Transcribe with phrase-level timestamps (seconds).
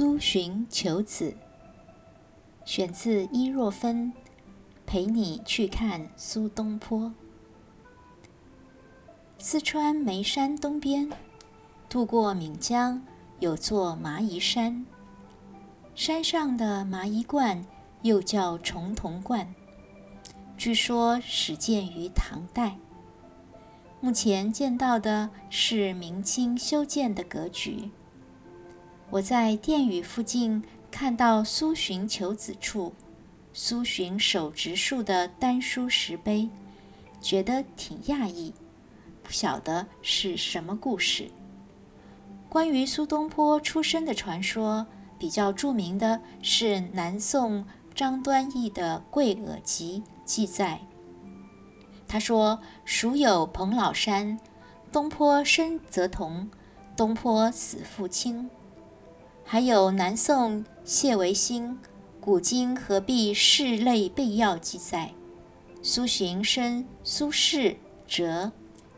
[0.00, 1.34] 苏洵求子，
[2.64, 4.10] 选自伊若芬。
[4.86, 7.12] 陪你去看苏东坡。
[9.36, 11.10] 四川眉山东边，
[11.86, 13.02] 渡过岷江，
[13.40, 14.86] 有座麻夷山。
[15.94, 17.62] 山上的麻夷观
[18.00, 19.54] 又叫重瞳观，
[20.56, 22.78] 据说始建于唐代。
[24.00, 27.90] 目前见到的是明清修建的格局。
[29.10, 32.92] 我在殿宇附近看到苏洵求子处，
[33.52, 36.48] 苏洵手植树的丹书石碑，
[37.20, 38.54] 觉得挺讶异，
[39.24, 41.28] 不晓得是什么故事。
[42.48, 44.86] 关于苏东坡出生的传说，
[45.18, 50.80] 比较著名的是南宋张端义的《贵额集》记载。
[52.06, 54.38] 他说：“蜀有彭老山，
[54.92, 56.48] 东坡生则同，
[56.96, 58.48] 东坡死复亲。”
[59.52, 61.70] 还有南宋谢维新
[62.20, 65.10] 《古今何必室类备要》记载，
[65.82, 67.76] 苏洵生苏轼、
[68.06, 68.52] 哲，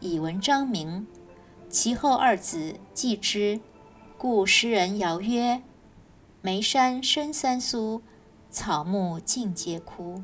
[0.00, 1.06] 以文章名，
[1.68, 3.60] 其后二子继之，
[4.16, 5.60] 故诗人谣曰
[6.40, 8.00] ：“眉山生三苏，
[8.50, 10.22] 草木尽皆枯。”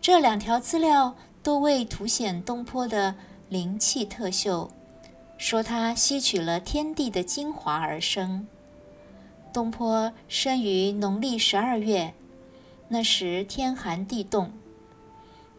[0.00, 3.14] 这两条资料都为凸显东坡的
[3.50, 4.70] 灵气特秀。
[5.42, 8.46] 说他吸取了天地的精华而生。
[9.52, 12.14] 东坡生于农历十二月，
[12.86, 14.52] 那时天寒地冻；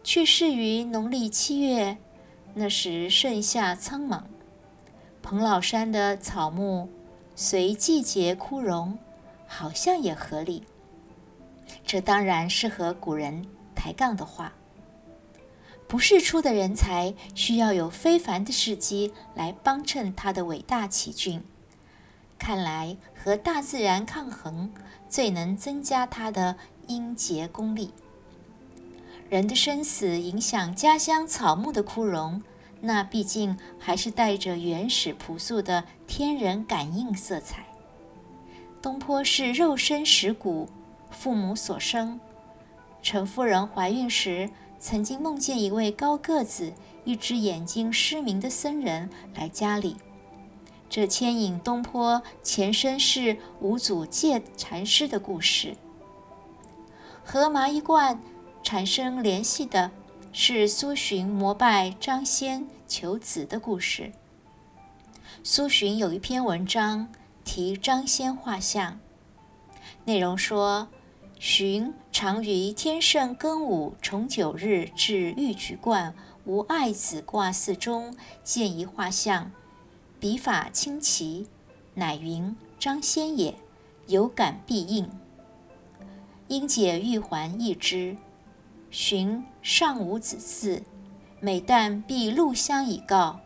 [0.02, 1.98] 去世于农历七月，
[2.54, 4.22] 那时盛夏苍茫。
[5.22, 6.88] 彭老山的草木
[7.36, 8.98] 随季节枯荣，
[9.46, 10.62] 好像也合理。
[11.84, 14.50] 这当然是和古人抬杠的话。
[15.86, 21.42] 不世出的人才，需要有非凡的事迹来帮衬他的伟大奇骏。
[22.38, 24.72] 看来和大自然抗衡，
[25.08, 26.56] 最能增加他的
[26.88, 27.92] 英杰功力。
[29.28, 32.42] 人的生死影响家乡草木的枯荣，
[32.80, 37.66] 那毕竟还是带着原始朴素的天人感应色彩。
[38.82, 40.68] 东坡是肉身蚀骨，
[41.10, 42.18] 父母所生。
[43.00, 44.50] 陈夫人怀孕时。
[44.84, 46.74] 曾经梦见一位高个子、
[47.06, 49.96] 一只眼睛失明的僧人来家里，
[50.90, 55.74] 这牵引东坡前身是五祖戒禅师的故事。
[57.24, 58.20] 和麻衣观
[58.62, 59.90] 产生联系的
[60.32, 64.12] 是苏洵膜拜张先求子的故事。
[65.42, 67.08] 苏洵有一篇文章
[67.42, 69.00] 题张先画像，
[70.04, 70.88] 内容说。
[71.38, 76.14] 寻常于天圣庚午重九日至玉举观
[76.44, 79.50] 无爱子卦寺中见一画像，
[80.18, 81.48] 笔法清奇，
[81.94, 83.54] 乃云张先也，
[84.06, 85.10] 有感必应。
[86.48, 88.16] 因解玉环一之，
[88.90, 90.82] 寻尚无子嗣，
[91.40, 93.40] 每旦必录香以告。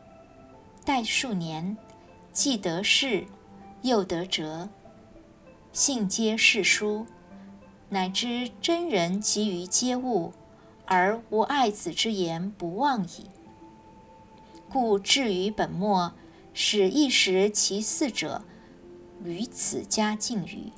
[0.84, 1.76] 待数年，
[2.32, 3.26] 既得势，
[3.82, 4.68] 又得折，
[5.72, 7.06] 信皆世书。
[7.90, 10.32] 乃知真人及于皆物，
[10.84, 13.26] 而无爱子之言不忘矣。
[14.68, 16.12] 故至于本末，
[16.52, 18.42] 使一时其四者
[19.24, 20.72] 于此家敬语。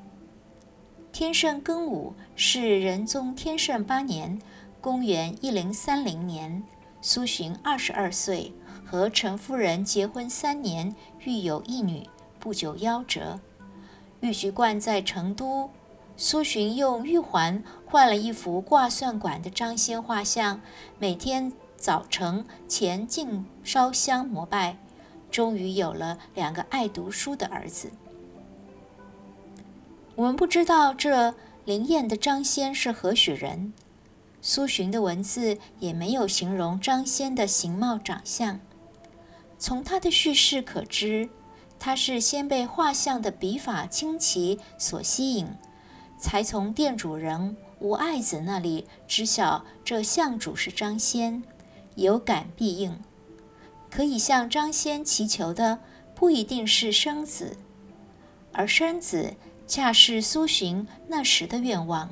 [1.11, 4.41] 天圣庚午是仁宗天圣八年
[4.81, 6.63] （公元一零三零年），
[7.03, 8.53] 苏洵二十二岁，
[8.87, 10.95] 和陈夫人结婚三年，
[11.25, 13.41] 育有一女，不久夭折。
[14.21, 15.69] 玉虚观在成都。
[16.23, 20.61] 苏洵用玉环换了一幅挂算馆的张先画像，
[20.99, 24.77] 每天早晨前进烧香膜拜，
[25.31, 27.91] 终于有了两个爱读书的儿子。
[30.15, 33.73] 我们不知道这灵验的张先是何许人，
[34.43, 38.61] 苏洵的文字也没有形容张先的形貌长相。
[39.59, 41.31] 从他的叙事可知，
[41.79, 45.49] 他是先被画像的笔法清奇所吸引。
[46.21, 51.43] 才从店主人吴爱子那里知晓，这相主是张先，
[51.95, 53.01] 有感必应，
[53.91, 55.79] 可以向张先祈求的
[56.15, 57.57] 不一定是生子，
[58.53, 59.35] 而生子
[59.67, 62.11] 恰是苏洵那时的愿望。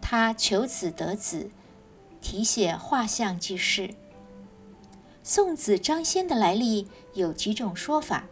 [0.00, 1.50] 他求子得子，
[2.20, 3.94] 题写画像记事。
[5.24, 8.24] 送子张先的来历有几种说法，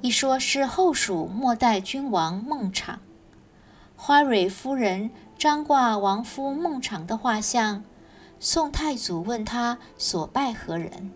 [0.00, 2.98] 一说是后蜀末代君王孟昶。
[3.96, 7.84] 花蕊夫人张挂亡夫孟昶的画像，
[8.38, 11.10] 宋太祖问他所拜何人，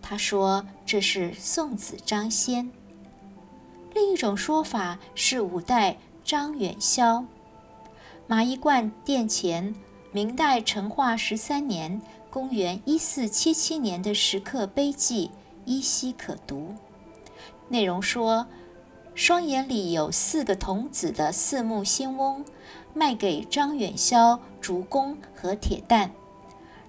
[0.00, 2.70] 他说这是宋子张先。
[3.92, 7.24] 另一种说法是五代张远霄。
[8.26, 9.74] 马邑观殿前，
[10.10, 15.30] 明代成化十三年（公元一四七七年）的石刻碑记
[15.66, 16.74] 依稀可读。
[17.68, 18.46] 内容说，
[19.14, 22.44] 双眼里有四个童子的四目仙翁，
[22.94, 26.10] 卖给张远霄竹弓和铁弹，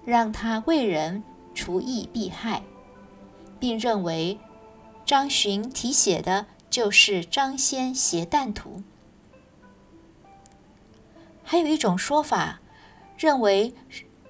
[0.04, 1.22] 让他为人
[1.54, 2.62] 除疫避害，
[3.60, 4.38] 并认为
[5.04, 8.82] 张巡题写的就是张仙携弹图。
[11.42, 12.60] 还有一种说法，
[13.18, 13.74] 认为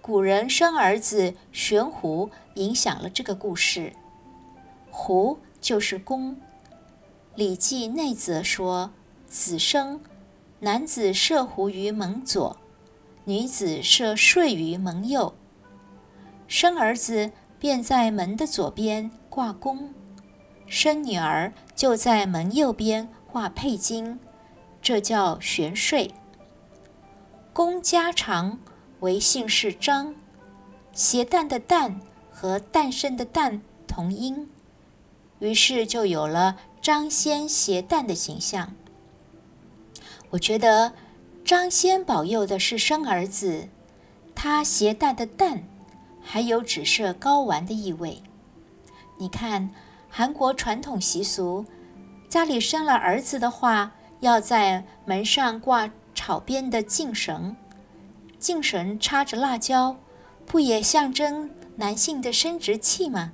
[0.03, 3.93] 古人生儿子悬壶影响了这个故事。
[4.91, 6.33] 壶就是弓，
[7.37, 8.93] 《礼记内则》说
[9.27, 10.01] ：“子生，
[10.61, 12.57] 男子射壶于门左，
[13.25, 15.35] 女子射睡于门右。
[16.47, 19.93] 生儿子便在门的左边挂弓，
[20.69, 24.17] 生女儿就在门右边挂佩巾，
[24.81, 26.15] 这叫悬睡。”
[27.53, 28.61] 公家长
[29.01, 30.15] 为姓氏张，
[30.93, 32.01] 携蛋的蛋
[32.31, 34.49] 和诞生的蛋同音，
[35.41, 38.75] 于是就有了张先携蛋的形象。
[40.29, 40.93] 我觉得
[41.43, 43.71] 张先保佑的是生儿子，
[44.35, 45.67] 他携蛋的蛋
[46.23, 48.23] 还有指射睾丸的意味。
[49.17, 49.71] 你看
[50.11, 51.65] 韩国传统习俗，
[52.29, 55.91] 家里生了儿子的话，要在门上挂。
[56.15, 57.57] 草编的净绳，
[58.39, 59.97] 净绳插着辣椒，
[60.47, 63.33] 不也象征男性的生殖器吗？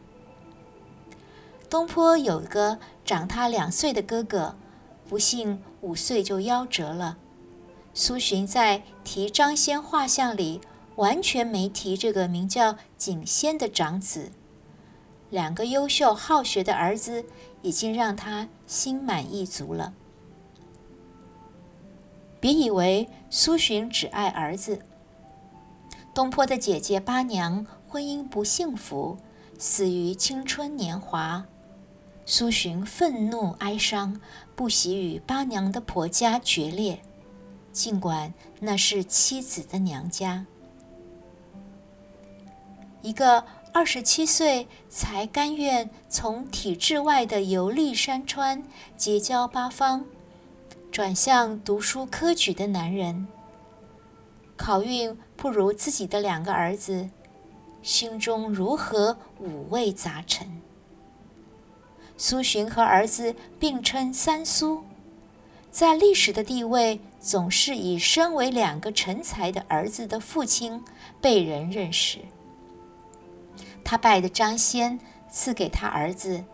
[1.71, 4.57] 东坡有个长他两岁的哥哥，
[5.09, 7.17] 不幸五岁就夭折了。
[7.95, 10.61] 苏洵在题张先画像里
[10.97, 14.33] 完全没提这个名叫景仙的长子。
[15.31, 17.25] 两个优秀好学的儿子，
[17.63, 19.95] 已经让他心满意足了。
[22.41, 24.81] 别以为苏洵只爱儿子。
[26.13, 29.19] 东坡的姐姐八娘婚姻不幸福，
[29.57, 31.47] 死于青春年华。
[32.33, 34.21] 苏洵愤怒哀伤，
[34.55, 37.03] 不惜与八娘的婆家决裂，
[37.73, 40.47] 尽管那是妻子的娘家。
[43.03, 48.63] 一个二十七岁才甘愿从体制外的游历山川，
[48.97, 50.05] 结交八方。
[50.93, 53.27] 转向读书科举的男人，
[54.57, 57.11] 考运不如自己的两个儿子，
[57.83, 60.60] 心中如何五味杂陈？
[62.23, 64.85] 苏洵和儿子并称“三苏”，
[65.73, 70.85] 在历史的地位总是以身为两个成才的儿子的父亲
[71.19, 72.19] 被人认识。
[73.83, 75.01] 他拜的张先
[75.31, 76.45] 赐给他儿子。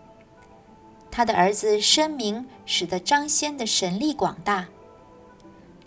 [1.10, 4.68] 他的儿子声名，使得张先的神力广大。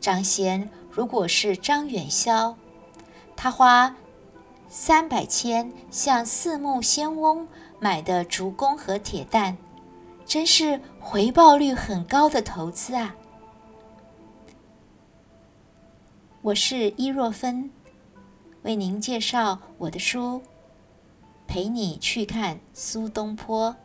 [0.01, 2.53] 张先如果是张远霄，
[3.33, 3.95] 他花
[4.67, 7.47] 三百千向四目仙翁
[7.79, 9.57] 买的竹弓和铁弹，
[10.29, 13.15] 真是回报率很高的投资啊！
[16.43, 17.71] 我是伊若芬，
[18.61, 20.43] 为您介绍我的书，
[21.47, 23.75] 陪你去看苏东坡。